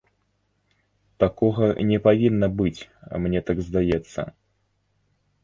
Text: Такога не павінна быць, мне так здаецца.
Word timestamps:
Такога 1.23 1.67
не 1.89 1.99
павінна 2.07 2.47
быць, 2.63 2.81
мне 3.27 3.39
так 3.51 3.57
здаецца. 3.69 4.21